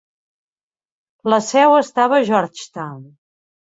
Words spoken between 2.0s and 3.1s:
a Georgetown.